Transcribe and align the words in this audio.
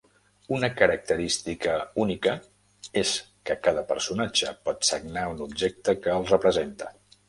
Una 0.55 0.69
característica 0.79 1.75
única 2.07 2.33
és 3.03 3.13
que 3.51 3.59
cada 3.69 3.87
personatge 3.95 4.59
pot 4.67 4.93
"sagnar" 4.93 5.31
un 5.39 5.49
objecte 5.51 6.01
que 6.05 6.21
els 6.21 6.39
representa. 6.39 6.95